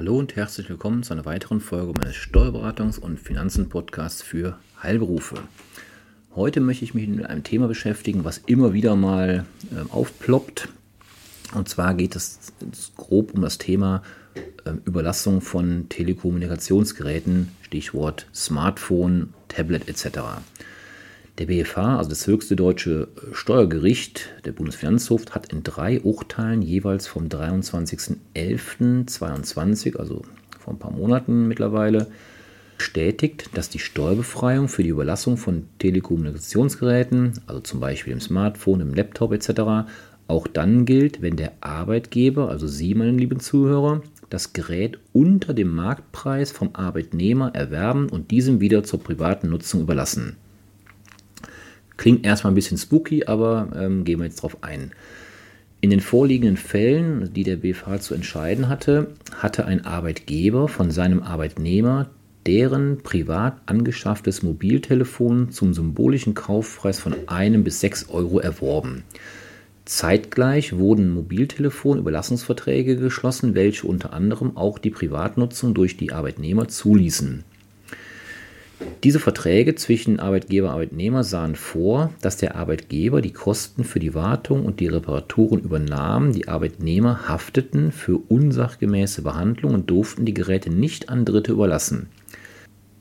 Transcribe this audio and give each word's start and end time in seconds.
Hallo 0.00 0.16
und 0.16 0.34
herzlich 0.34 0.70
willkommen 0.70 1.02
zu 1.02 1.12
einer 1.12 1.26
weiteren 1.26 1.60
Folge 1.60 1.92
meines 1.94 2.16
Steuerberatungs- 2.16 2.98
und 2.98 3.20
Finanzen-Podcasts 3.20 4.22
für 4.22 4.58
Heilberufe. 4.82 5.36
Heute 6.34 6.60
möchte 6.60 6.86
ich 6.86 6.94
mich 6.94 7.06
mit 7.06 7.26
einem 7.26 7.44
Thema 7.44 7.68
beschäftigen, 7.68 8.24
was 8.24 8.38
immer 8.38 8.72
wieder 8.72 8.96
mal 8.96 9.44
äh, 9.70 9.92
aufploppt. 9.92 10.70
Und 11.54 11.68
zwar 11.68 11.92
geht 11.92 12.16
es 12.16 12.54
grob 12.96 13.34
um 13.34 13.42
das 13.42 13.58
Thema 13.58 14.02
äh, 14.64 14.70
Überlassung 14.86 15.42
von 15.42 15.90
Telekommunikationsgeräten, 15.90 17.50
Stichwort 17.60 18.26
Smartphone, 18.34 19.34
Tablet 19.48 19.86
etc. 19.86 20.20
Der 21.40 21.46
BFH, 21.46 21.96
also 21.96 22.10
das 22.10 22.26
höchste 22.26 22.54
deutsche 22.54 23.08
Steuergericht, 23.32 24.28
der 24.44 24.52
Bundesfinanzhof, 24.52 25.24
hat 25.30 25.50
in 25.50 25.62
drei 25.62 26.02
Urteilen 26.02 26.60
jeweils 26.60 27.06
vom 27.06 27.28
23.11.22, 27.28 29.96
also 29.96 30.20
vor 30.58 30.74
ein 30.74 30.78
paar 30.78 30.92
Monaten 30.92 31.48
mittlerweile, 31.48 32.08
bestätigt, 32.76 33.48
dass 33.54 33.70
die 33.70 33.78
Steuerbefreiung 33.78 34.68
für 34.68 34.82
die 34.82 34.90
Überlassung 34.90 35.38
von 35.38 35.66
Telekommunikationsgeräten, 35.78 37.32
also 37.46 37.62
zum 37.62 37.80
Beispiel 37.80 38.12
im 38.12 38.20
Smartphone, 38.20 38.82
im 38.82 38.92
Laptop 38.92 39.32
etc., 39.32 39.88
auch 40.28 40.46
dann 40.46 40.84
gilt, 40.84 41.22
wenn 41.22 41.36
der 41.36 41.52
Arbeitgeber, 41.62 42.50
also 42.50 42.66
Sie, 42.66 42.94
meine 42.94 43.12
lieben 43.12 43.40
Zuhörer, 43.40 44.02
das 44.28 44.52
Gerät 44.52 44.98
unter 45.14 45.54
dem 45.54 45.74
Marktpreis 45.74 46.52
vom 46.52 46.74
Arbeitnehmer 46.74 47.54
erwerben 47.54 48.10
und 48.10 48.30
diesem 48.30 48.60
wieder 48.60 48.84
zur 48.84 49.02
privaten 49.02 49.48
Nutzung 49.48 49.80
überlassen. 49.80 50.36
Klingt 52.00 52.24
erstmal 52.24 52.52
ein 52.52 52.54
bisschen 52.54 52.78
spooky, 52.78 53.26
aber 53.26 53.68
ähm, 53.76 54.04
gehen 54.04 54.20
wir 54.20 54.24
jetzt 54.24 54.42
drauf 54.42 54.56
ein. 54.62 54.92
In 55.82 55.90
den 55.90 56.00
vorliegenden 56.00 56.56
Fällen, 56.56 57.30
die 57.34 57.44
der 57.44 57.56
BFH 57.56 58.00
zu 58.00 58.14
entscheiden 58.14 58.70
hatte, 58.70 59.08
hatte 59.36 59.66
ein 59.66 59.84
Arbeitgeber 59.84 60.66
von 60.68 60.90
seinem 60.90 61.22
Arbeitnehmer 61.22 62.08
deren 62.46 63.02
privat 63.02 63.60
angeschafftes 63.66 64.42
Mobiltelefon 64.42 65.50
zum 65.50 65.74
symbolischen 65.74 66.32
Kaufpreis 66.32 66.98
von 66.98 67.14
einem 67.26 67.64
bis 67.64 67.80
sechs 67.80 68.08
Euro 68.08 68.38
erworben. 68.38 69.04
Zeitgleich 69.84 70.78
wurden 70.78 71.12
Mobiltelefon-Überlassungsverträge 71.12 72.96
geschlossen, 72.96 73.54
welche 73.54 73.86
unter 73.86 74.14
anderem 74.14 74.56
auch 74.56 74.78
die 74.78 74.88
Privatnutzung 74.88 75.74
durch 75.74 75.98
die 75.98 76.12
Arbeitnehmer 76.12 76.66
zuließen. 76.66 77.44
Diese 79.02 79.18
Verträge 79.18 79.74
zwischen 79.74 80.20
Arbeitgeber 80.20 80.68
und 80.68 80.74
Arbeitnehmer 80.74 81.24
sahen 81.24 81.56
vor, 81.56 82.12
dass 82.20 82.36
der 82.36 82.56
Arbeitgeber 82.56 83.22
die 83.22 83.32
Kosten 83.32 83.84
für 83.84 83.98
die 83.98 84.14
Wartung 84.14 84.64
und 84.66 84.80
die 84.80 84.88
Reparaturen 84.88 85.60
übernahm, 85.60 86.32
die 86.32 86.48
Arbeitnehmer 86.48 87.28
hafteten 87.28 87.92
für 87.92 88.18
unsachgemäße 88.18 89.22
Behandlung 89.22 89.74
und 89.74 89.88
durften 89.88 90.26
die 90.26 90.34
Geräte 90.34 90.70
nicht 90.70 91.08
an 91.08 91.24
Dritte 91.24 91.52
überlassen. 91.52 92.08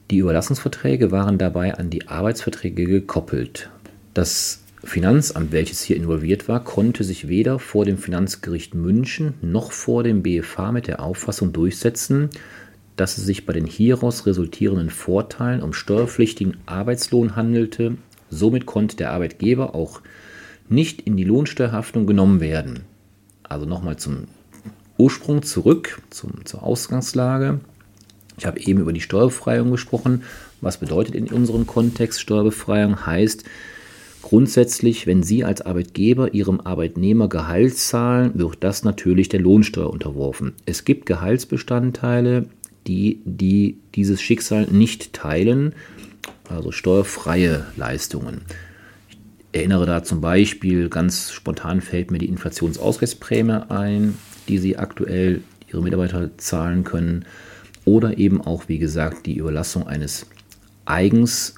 Die 0.10 0.18
Überlassungsverträge 0.18 1.12
waren 1.12 1.38
dabei 1.38 1.76
an 1.76 1.90
die 1.90 2.08
Arbeitsverträge 2.08 2.86
gekoppelt. 2.86 3.70
Das 4.14 4.64
Finanzamt, 4.84 5.52
welches 5.52 5.82
hier 5.82 5.98
involviert 5.98 6.48
war, 6.48 6.64
konnte 6.64 7.04
sich 7.04 7.28
weder 7.28 7.60
vor 7.60 7.84
dem 7.84 7.98
Finanzgericht 7.98 8.74
München 8.74 9.34
noch 9.42 9.74
vor 9.74 10.04
dem 10.04 10.24
BFH 10.24 10.72
mit 10.72 10.88
der 10.88 11.02
Auffassung 11.02 11.52
durchsetzen, 11.52 12.30
dass 13.00 13.17
es 13.17 13.25
sich 13.25 13.45
bei 13.45 13.53
den 13.53 13.66
hieraus 13.66 14.25
resultierenden 14.25 14.89
Vorteilen 14.89 15.61
um 15.61 15.72
steuerpflichtigen 15.72 16.58
Arbeitslohn 16.66 17.38
handelte. 17.38 17.98
Somit 18.30 18.65
konnte 18.65 18.98
der 18.98 19.11
Arbeitgeber 19.11 19.73
auch 19.73 20.02
nicht 20.67 21.02
in 21.02 21.15
die 21.15 21.23
Lohnsteuerhaftung 21.23 22.08
genommen 22.08 22.42
werden. 22.42 22.82
Also 23.43 23.65
nochmal 23.65 23.95
zum 23.95 24.26
Ursprung 24.98 25.43
zurück, 25.43 26.02
zum, 26.09 26.45
zur 26.45 26.61
Ausgangslage. 26.61 27.61
Ich 28.38 28.45
habe 28.45 28.59
eben 28.59 28.82
über 28.82 28.92
die 28.92 29.02
Steuerbefreiung 29.02 29.71
gesprochen. 29.71 30.23
Was 30.59 30.77
bedeutet 30.77 31.15
in 31.15 31.27
unserem 31.27 31.65
Kontext 31.67 32.20
Steuerbefreiung? 32.20 33.05
Heißt, 33.05 33.45
grundsätzlich, 34.21 35.08
wenn 35.08 35.23
Sie 35.23 35.45
als 35.45 35.61
Arbeitgeber 35.61 36.33
Ihrem 36.33 36.59
Arbeitnehmer 36.59 37.30
Gehalt 37.30 37.77
zahlen, 37.77 38.32
wird 38.36 38.58
das 38.59 38.83
natürlich 38.83 39.30
der 39.30 39.39
Lohnsteuer 39.39 39.89
unterworfen. 39.89 40.54
Es 40.65 40.83
gibt 40.83 41.05
Gehaltsbestandteile, 41.05 42.49
die, 42.89 43.22
die 43.23 43.77
dieses 43.94 44.20
Schicksal 44.20 44.64
nicht 44.72 45.14
teilen, 45.14 45.76
also 46.50 46.72
steuerfreie 46.72 47.67
Leistungen. 47.77 48.42
Ich 49.08 49.17
erinnere 49.60 49.86
da 49.86 50.04
zum 50.04 50.22
Beispiel, 50.22 50.89
ganz 50.89 51.32
spontan 51.32 51.82
fällt 51.82 52.10
mir 52.10 52.17
die 52.17 52.27
Inflationsausgleichsprämie 52.27 53.70
ein, 53.70 54.17
die 54.48 54.58
Sie 54.58 54.77
aktuell 54.77 55.42
Ihre 55.72 55.83
Mitarbeiter 55.83 56.36
zahlen 56.38 56.83
können. 56.83 57.26
Oder 57.86 58.17
eben 58.17 58.42
auch, 58.42 58.67
wie 58.67 58.80
gesagt, 58.80 59.27
die 59.27 59.38
Überlassung 59.38 59.88
eines 59.88 60.26
eigens 60.86 61.56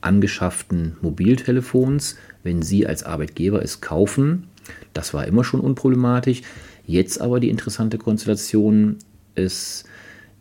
angeschafften 0.00 0.96
Mobiltelefons, 1.02 2.16
wenn 2.42 2.62
Sie 2.62 2.86
als 2.86 3.02
Arbeitgeber 3.02 3.62
es 3.62 3.82
kaufen. 3.82 4.48
Das 4.94 5.12
war 5.12 5.26
immer 5.26 5.44
schon 5.44 5.60
unproblematisch. 5.60 6.40
Jetzt 6.86 7.20
aber 7.20 7.38
die 7.38 7.50
interessante 7.50 7.98
Konstellation, 7.98 8.96
es 9.34 9.84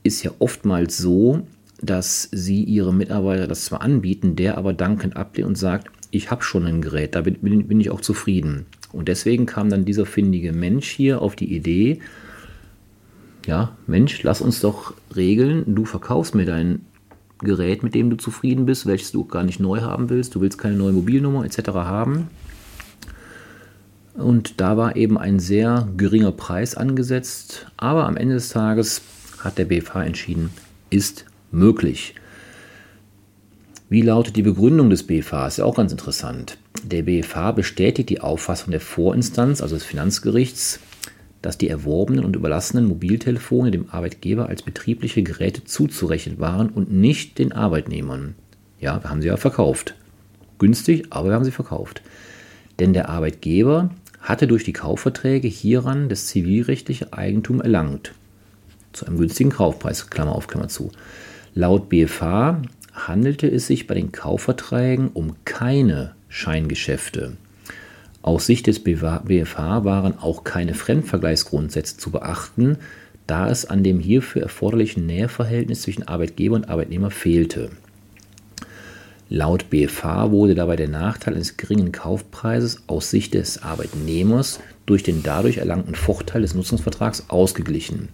ist 0.03 0.23
ja 0.23 0.31
oftmals 0.39 0.97
so, 0.97 1.47
dass 1.81 2.29
sie 2.31 2.63
ihre 2.63 2.93
Mitarbeiter 2.93 3.47
das 3.47 3.65
zwar 3.65 3.81
anbieten, 3.81 4.35
der 4.35 4.57
aber 4.57 4.73
dankend 4.73 5.15
ablehnt 5.15 5.47
und 5.47 5.57
sagt, 5.57 5.89
ich 6.11 6.31
habe 6.31 6.43
schon 6.43 6.65
ein 6.65 6.81
Gerät, 6.81 7.15
da 7.15 7.21
bin, 7.21 7.67
bin, 7.67 7.79
ich 7.79 7.91
auch 7.91 8.01
zufrieden. 8.01 8.65
Und 8.91 9.07
deswegen 9.07 9.45
kam 9.45 9.69
dann 9.69 9.85
dieser 9.85 10.05
findige 10.05 10.51
Mensch 10.51 10.89
hier 10.89 11.21
auf 11.21 11.35
die 11.35 11.53
Idee, 11.55 11.99
ja, 13.45 13.77
Mensch, 13.88 14.21
lass 14.23 14.41
uns 14.41 14.59
doch 14.59 14.93
regeln, 15.15 15.63
du 15.67 15.85
verkaufst 15.85 16.35
mir 16.35 16.45
dein 16.45 16.85
Gerät, 17.39 17.83
mit 17.83 17.95
dem 17.95 18.09
du 18.09 18.17
zufrieden 18.17 18.65
bist, 18.65 18.85
welches 18.85 19.11
du 19.11 19.23
gar 19.23 19.43
nicht 19.43 19.59
neu 19.59 19.81
haben 19.81 20.09
willst, 20.09 20.35
du 20.35 20.41
willst 20.41 20.57
keine 20.57 20.75
neue 20.75 20.91
Mobilnummer 20.91 21.45
etc. 21.45 21.69
haben. 21.69 22.29
Und 24.15 24.59
da 24.59 24.75
war 24.75 24.97
eben 24.97 25.17
ein 25.17 25.39
sehr 25.39 25.88
geringer 25.95 26.33
Preis 26.33 26.75
angesetzt, 26.75 27.67
aber 27.77 28.05
am 28.05 28.17
Ende 28.17 28.35
des 28.35 28.49
Tages 28.49 29.01
hat 29.39 29.57
der 29.57 29.66
BFH 29.66 30.03
entschieden, 30.03 30.50
ist 30.89 31.25
möglich. 31.51 32.16
Wie 33.89 34.01
lautet 34.01 34.35
die 34.35 34.44
Begründung 34.44 34.89
des 34.89 35.03
BFH? 35.03 35.47
Ist 35.47 35.57
ja 35.57 35.66
auch 35.66 35.75
ganz 35.75 35.91
interessant. 35.91 36.57
Der 36.83 37.01
BFH 37.01 37.53
bestätigt 37.53 38.09
die 38.09 38.22
Auffassung 38.22 38.72
der 38.72 38.81
Vorinstanz, 38.81 39.61
also 39.61 39.75
des 39.75 39.83
Finanzgerichts, 39.83 40.79
dass 41.41 41.57
die 41.57 41.69
erworbenen 41.69 42.23
und 42.23 42.35
überlassenen 42.35 42.85
Mobiltelefone 42.85 43.72
dem 43.72 43.89
Arbeitgeber 43.89 44.47
als 44.47 44.61
betriebliche 44.61 45.23
Geräte 45.23 45.63
zuzurechnen 45.63 46.39
waren 46.39 46.69
und 46.69 46.91
nicht 46.91 47.39
den 47.39 47.51
Arbeitnehmern. 47.51 48.35
Ja, 48.79 49.01
wir 49.03 49.09
haben 49.09 49.21
sie 49.21 49.29
ja 49.29 49.38
verkauft. 49.38 49.95
Günstig, 50.59 51.07
aber 51.09 51.29
wir 51.29 51.35
haben 51.35 51.45
sie 51.45 51.51
verkauft. 51.51 52.01
Denn 52.79 52.94
der 52.94 53.09
Arbeitgeber 53.09 53.89
hatte 54.21 54.47
durch 54.47 54.66
die 54.66 54.73
Kaufverträge 54.73 55.47
hieran 55.47 56.09
das 56.09 56.27
zivilrechtliche 56.27 57.13
Eigentum 57.13 57.61
erlangt 57.61 58.13
zu 58.94 59.05
einem 59.05 59.17
günstigen 59.17 59.51
Kaufpreis, 59.51 60.09
Klammer 60.09 60.35
auf, 60.35 60.47
Klammer 60.47 60.67
zu. 60.67 60.91
Laut 61.53 61.89
BFH 61.89 62.61
handelte 62.94 63.47
es 63.47 63.67
sich 63.67 63.88
bei 63.88 63.95
den 63.95 64.11
Kaufverträgen 64.11 65.09
um 65.13 65.35
keine 65.45 66.13
Scheingeschäfte. 66.27 67.38
Aus 68.22 68.45
Sicht 68.45 68.67
des 68.67 68.83
BFH 68.83 69.83
waren 69.85 70.19
auch 70.19 70.44
keine 70.44 70.73
Fremdvergleichsgrundsätze 70.73 71.97
zu 71.97 72.11
beachten, 72.11 72.77
da 73.27 73.50
es 73.50 73.65
an 73.65 73.83
dem 73.83 74.00
hierfür 74.00 74.41
erforderlichen 74.41 75.06
Näheverhältnis 75.06 75.83
zwischen 75.83 76.07
Arbeitgeber 76.07 76.56
und 76.56 76.68
Arbeitnehmer 76.68 77.12
fehlte. 77.12 77.69
Laut 79.30 79.69
BFH 79.69 80.31
wurde 80.31 80.56
dabei 80.56 80.75
der 80.75 80.89
Nachteil 80.89 81.36
eines 81.36 81.56
geringen 81.56 81.91
Kaufpreises 81.91 82.81
aus 82.88 83.12
Sicht 83.12 83.36
des 83.36 83.62
Arbeitnehmers 83.62 84.59
durch 84.88 85.03
den 85.03 85.21
dadurch 85.21 85.57
erlangten 85.57 85.94
Vorteil 85.94 86.41
des 86.41 86.56
Nutzungsvertrags 86.56 87.25
ausgeglichen. 87.30 88.09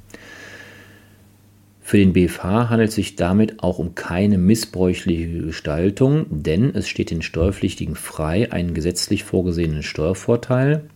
Für 1.88 1.98
den 1.98 2.14
BFH 2.14 2.70
handelt 2.70 2.90
es 2.90 2.96
sich 2.96 3.16
damit 3.16 3.62
auch 3.62 3.78
um 3.78 3.94
keine 3.94 4.40
missbräuchliche 4.40 5.28
Gestaltung, 5.44 6.26
denn 6.32 6.74
es 6.74 6.88
steht 6.88 7.12
den 7.12 7.22
Steuerpflichtigen 7.22 7.96
frei, 7.96 8.52
einen 8.52 8.74
gesetzlich 8.74 9.24
vorgesehenen 9.24 9.84
Steuervorteil 9.84 10.90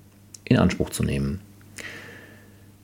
in 0.45 0.57
Anspruch 0.57 0.89
zu 0.89 1.03
nehmen. 1.03 1.41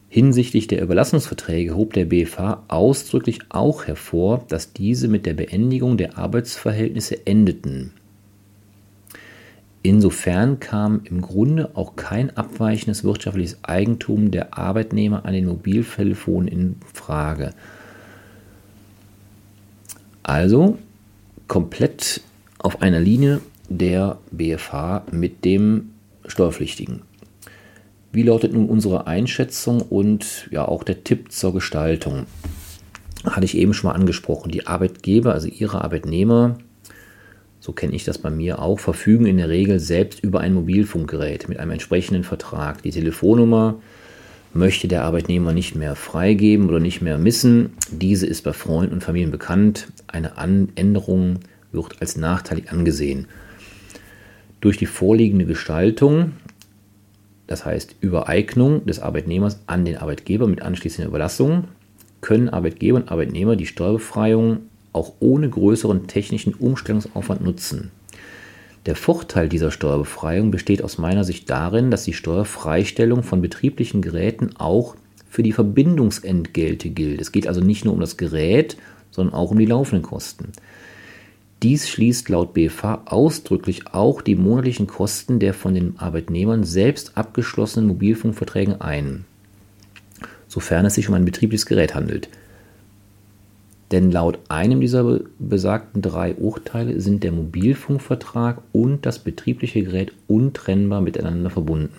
Hinsichtlich 0.07 0.67
der 0.67 0.83
Überlassungsverträge 0.83 1.75
hob 1.75 1.93
der 1.93 2.05
BFH 2.05 2.65
ausdrücklich 2.67 3.39
auch 3.49 3.87
hervor, 3.87 4.45
dass 4.49 4.71
diese 4.71 5.07
mit 5.07 5.25
der 5.25 5.33
Beendigung 5.33 5.97
der 5.97 6.15
Arbeitsverhältnisse 6.15 7.25
endeten. 7.25 7.91
Insofern 9.81 10.59
kam 10.59 11.01
im 11.05 11.21
Grunde 11.21 11.71
auch 11.73 11.95
kein 11.95 12.37
abweichendes 12.37 13.03
wirtschaftliches 13.03 13.63
Eigentum 13.63 14.29
der 14.29 14.55
Arbeitnehmer 14.55 15.25
an 15.25 15.33
den 15.33 15.47
Mobiltelefonen 15.47 16.47
in 16.47 16.75
Frage. 16.93 17.55
Also 20.27 20.79
komplett 21.47 22.21
auf 22.57 22.81
einer 22.81 22.99
Linie 22.99 23.41
der 23.69 24.17
BFH 24.31 25.03
mit 25.11 25.45
dem 25.45 25.91
Steuerpflichtigen. 26.25 27.03
Wie 28.11 28.23
lautet 28.23 28.51
nun 28.51 28.67
unsere 28.67 29.05
Einschätzung 29.05 29.81
und 29.81 30.47
ja 30.49 30.67
auch 30.67 30.83
der 30.83 31.03
Tipp 31.03 31.31
zur 31.31 31.53
Gestaltung? 31.53 32.25
Hatte 33.23 33.45
ich 33.45 33.55
eben 33.55 33.75
schon 33.75 33.89
mal 33.89 33.93
angesprochen. 33.93 34.51
Die 34.51 34.65
Arbeitgeber, 34.65 35.31
also 35.31 35.47
ihre 35.47 35.83
Arbeitnehmer, 35.83 36.57
so 37.59 37.71
kenne 37.71 37.93
ich 37.93 38.03
das 38.03 38.17
bei 38.17 38.31
mir 38.31 38.59
auch, 38.59 38.79
verfügen 38.79 39.27
in 39.27 39.37
der 39.37 39.49
Regel 39.49 39.79
selbst 39.79 40.23
über 40.23 40.39
ein 40.39 40.55
Mobilfunkgerät 40.55 41.49
mit 41.49 41.59
einem 41.59 41.71
entsprechenden 41.71 42.23
Vertrag. 42.23 42.81
Die 42.81 42.89
Telefonnummer 42.89 43.75
möchte 44.55 44.87
der 44.87 45.03
Arbeitnehmer 45.03 45.53
nicht 45.53 45.75
mehr 45.75 45.95
freigeben 45.95 46.69
oder 46.69 46.79
nicht 46.79 47.01
mehr 47.01 47.17
missen. 47.17 47.73
Diese 47.91 48.25
ist 48.25 48.43
bei 48.43 48.53
Freunden 48.53 48.93
und 48.93 49.03
Familien 49.03 49.31
bekannt. 49.31 49.87
Eine 50.07 50.31
Änderung 50.75 51.41
wird 51.73 52.01
als 52.01 52.15
nachteilig 52.15 52.71
angesehen. 52.71 53.27
Durch 54.61 54.77
die 54.77 54.85
vorliegende 54.85 55.45
Gestaltung, 55.45 56.31
das 57.47 57.65
heißt 57.65 57.97
Übereignung 57.99 58.85
des 58.85 58.99
Arbeitnehmers 58.99 59.59
an 59.67 59.83
den 59.83 59.97
Arbeitgeber 59.97 60.47
mit 60.47 60.61
anschließender 60.61 61.09
Überlassung, 61.09 61.65
können 62.21 62.49
Arbeitgeber 62.49 62.97
und 62.97 63.11
Arbeitnehmer 63.11 63.57
die 63.57 63.67
Steuerbefreiung 63.67 64.61
auch 64.93 65.11
ohne 65.19 65.49
größeren 65.49 66.07
technischen 66.07 66.53
Umstellungsaufwand 66.53 67.43
nutzen. 67.43 67.91
Der 68.85 68.95
Vorteil 68.95 69.49
dieser 69.49 69.71
Steuerbefreiung 69.71 70.51
besteht 70.51 70.83
aus 70.83 70.99
meiner 70.99 71.23
Sicht 71.23 71.49
darin, 71.49 71.89
dass 71.89 72.03
die 72.03 72.13
Steuerfreistellung 72.13 73.23
von 73.23 73.41
betrieblichen 73.41 74.01
Geräten 74.01 74.51
auch 74.57 74.95
für 75.27 75.41
die 75.41 75.53
Verbindungsentgelte 75.53 76.89
gilt. 76.91 77.19
Es 77.19 77.31
geht 77.31 77.47
also 77.47 77.61
nicht 77.61 77.83
nur 77.83 77.95
um 77.95 77.99
das 77.99 78.17
Gerät, 78.17 78.77
sondern 79.09 79.33
auch 79.33 79.51
um 79.51 79.57
die 79.57 79.65
laufenden 79.65 80.03
Kosten. 80.03 80.51
Dies 81.63 81.89
schließt 81.89 82.29
laut 82.29 82.53
BFH 82.53 83.03
ausdrücklich 83.05 83.87
auch 83.91 84.21
die 84.21 84.35
monatlichen 84.35 84.85
Kosten 84.85 85.39
der 85.39 85.55
von 85.55 85.73
den 85.73 85.97
Arbeitnehmern 85.97 86.63
selbst 86.63 87.17
abgeschlossenen 87.17 87.87
Mobilfunkverträge 87.87 88.81
ein, 88.81 89.25
sofern 90.47 90.85
es 90.85 90.93
sich 90.93 91.09
um 91.09 91.15
ein 91.15 91.25
betriebliches 91.25 91.65
Gerät 91.65 91.95
handelt. 91.95 92.29
Denn 93.91 94.11
laut 94.11 94.39
einem 94.49 94.81
dieser 94.81 95.19
besagten 95.37 96.01
drei 96.01 96.35
Urteile 96.35 96.99
sind 96.99 97.23
der 97.23 97.31
Mobilfunkvertrag 97.31 98.61
und 98.71 99.05
das 99.05 99.19
betriebliche 99.19 99.83
Gerät 99.83 100.11
untrennbar 100.27 101.01
miteinander 101.01 101.51
verbunden. 101.51 101.93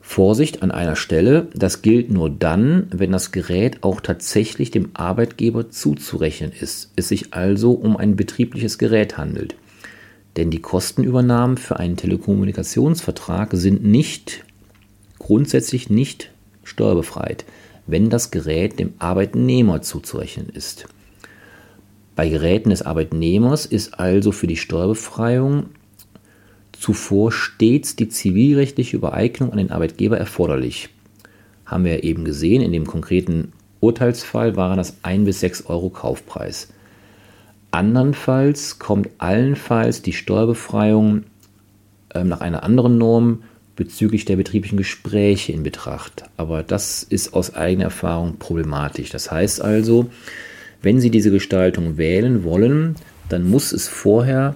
Vorsicht 0.00 0.62
an 0.62 0.70
einer 0.70 0.96
Stelle, 0.96 1.48
das 1.54 1.80
gilt 1.80 2.10
nur 2.10 2.28
dann, 2.28 2.86
wenn 2.90 3.12
das 3.12 3.32
Gerät 3.32 3.82
auch 3.82 4.00
tatsächlich 4.00 4.70
dem 4.70 4.90
Arbeitgeber 4.94 5.70
zuzurechnen 5.70 6.52
ist, 6.52 6.92
es 6.96 7.08
sich 7.08 7.32
also 7.32 7.72
um 7.72 7.96
ein 7.96 8.14
betriebliches 8.14 8.78
Gerät 8.78 9.16
handelt. 9.16 9.54
Denn 10.36 10.50
die 10.50 10.60
Kostenübernahmen 10.60 11.56
für 11.56 11.78
einen 11.78 11.96
Telekommunikationsvertrag 11.96 13.50
sind 13.52 13.84
nicht 13.84 14.44
grundsätzlich 15.18 15.88
nicht 15.88 16.30
steuerbefreit 16.64 17.44
wenn 17.86 18.10
das 18.10 18.30
Gerät 18.30 18.78
dem 18.78 18.94
Arbeitnehmer 18.98 19.82
zuzurechnen 19.82 20.48
ist. 20.48 20.86
Bei 22.14 22.28
Geräten 22.28 22.70
des 22.70 22.82
Arbeitnehmers 22.82 23.66
ist 23.66 23.98
also 23.98 24.32
für 24.32 24.46
die 24.46 24.56
Steuerbefreiung 24.56 25.66
zuvor 26.72 27.32
stets 27.32 27.96
die 27.96 28.08
zivilrechtliche 28.08 28.96
Übereignung 28.96 29.52
an 29.52 29.58
den 29.58 29.70
Arbeitgeber 29.70 30.18
erforderlich. 30.18 30.88
Haben 31.64 31.84
wir 31.84 32.02
eben 32.02 32.24
gesehen, 32.24 32.60
in 32.60 32.72
dem 32.72 32.86
konkreten 32.86 33.52
Urteilsfall 33.80 34.56
waren 34.56 34.76
das 34.76 34.96
1 35.02 35.24
bis 35.24 35.40
6 35.40 35.66
Euro 35.66 35.90
Kaufpreis. 35.90 36.68
Andernfalls 37.70 38.78
kommt 38.78 39.08
allenfalls 39.18 40.02
die 40.02 40.12
Steuerbefreiung 40.12 41.24
äh, 42.10 42.22
nach 42.24 42.40
einer 42.40 42.62
anderen 42.64 42.98
Norm 42.98 43.44
bezüglich 43.82 44.24
der 44.24 44.36
betrieblichen 44.36 44.78
Gespräche 44.78 45.52
in 45.52 45.64
Betracht. 45.64 46.22
Aber 46.36 46.62
das 46.62 47.02
ist 47.02 47.34
aus 47.34 47.54
eigener 47.54 47.86
Erfahrung 47.86 48.36
problematisch. 48.38 49.10
Das 49.10 49.32
heißt 49.32 49.60
also, 49.60 50.08
wenn 50.82 51.00
Sie 51.00 51.10
diese 51.10 51.32
Gestaltung 51.32 51.96
wählen 51.96 52.44
wollen, 52.44 52.94
dann 53.28 53.48
muss 53.48 53.72
es 53.72 53.88
vorher 53.88 54.54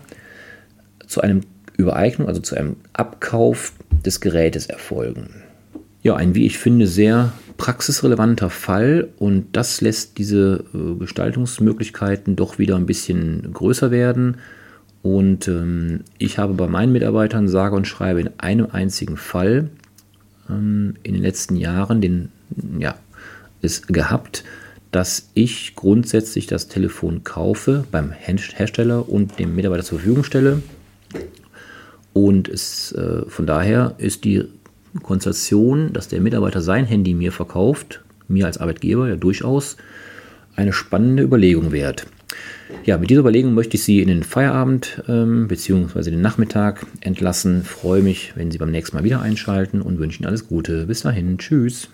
zu 1.09 1.23
einem 1.23 1.41
Übereignung, 1.77 2.29
also 2.29 2.41
zu 2.41 2.57
einem 2.57 2.77
Abkauf 2.93 3.73
des 4.05 4.21
Gerätes 4.21 4.67
erfolgen. 4.67 5.43
Ja, 6.03 6.15
ein, 6.15 6.37
wie 6.37 6.47
ich 6.47 6.59
finde, 6.59 6.87
sehr 6.87 7.33
praxisrelevanter 7.57 8.49
Fall 8.49 9.09
und 9.19 9.57
das 9.57 9.81
lässt 9.81 10.19
diese 10.19 10.65
äh, 10.73 10.99
Gestaltungsmöglichkeiten 11.01 12.37
doch 12.37 12.61
wieder 12.61 12.77
ein 12.77 12.87
bisschen 12.87 13.53
größer 13.53 13.91
werden 13.91 14.37
und 15.03 15.47
ähm, 15.49 16.01
ich 16.19 16.39
habe 16.39 16.55
bei 16.55 16.67
meinen 16.67 16.93
Mitarbeitern 16.93 17.49
sage 17.49 17.77
und 17.77 17.87
schreibe 17.87 18.21
in 18.21 18.31
einem 18.39 18.67
einzigen 18.71 19.17
Fall 19.17 19.71
ähm, 20.51 20.95
in 21.03 21.15
den 21.15 21.23
letzten 21.23 21.57
Jahren 21.57 22.01
den, 22.01 22.31
ja, 22.79 22.97
es 23.63 23.87
gehabt, 23.87 24.45
dass 24.93 25.31
ich 25.35 25.75
grundsätzlich 25.77 26.47
das 26.47 26.69
Telefon 26.69 27.25
kaufe 27.25 27.85
beim 27.91 28.13
Hersteller 28.13 29.09
und 29.09 29.39
dem 29.39 29.55
Mitarbeiter 29.55 29.85
zur 29.85 29.99
Verfügung 29.99 30.25
stelle. 30.25 30.63
Und 32.13 32.49
es, 32.49 32.93
äh, 32.93 33.27
von 33.29 33.47
daher 33.47 33.95
ist 33.99 34.25
die 34.25 34.45
Konstellation, 35.03 35.93
dass 35.93 36.09
der 36.09 36.21
Mitarbeiter 36.21 36.63
sein 36.63 36.87
Handy 36.87 37.15
mir 37.15 37.31
verkauft, 37.31 38.03
mir 38.29 38.47
als 38.47 38.59
Arbeitgeber 38.59 39.09
ja 39.09 39.17
durchaus 39.17 39.77
eine 40.55 40.73
spannende 40.73 41.23
Überlegung 41.23 41.73
wert. 41.73 42.07
Ja, 42.85 42.99
mit 42.99 43.11
dieser 43.11 43.21
Überlegung 43.21 43.55
möchte 43.55 43.77
ich 43.77 43.85
Sie 43.85 44.01
in 44.01 44.09
den 44.09 44.23
Feierabend 44.23 45.03
ähm, 45.09 45.49
bzw. 45.49 46.11
den 46.11 46.21
Nachmittag 46.21 46.87
entlassen. 47.01 47.63
Freue 47.63 48.03
mich, 48.03 48.33
wenn 48.37 48.51
Sie 48.51 48.59
beim 48.59 48.71
nächsten 48.71 48.97
Mal 48.97 49.05
wieder 49.05 49.21
einschalten 49.21 49.81
und 49.83 49.99
wünsche 49.99 50.21
Ihnen 50.21 50.27
alles 50.27 50.49
Gute. 50.49 50.87
Bis 50.87 51.03
dahin, 51.03 51.39
tschüss. 51.39 51.89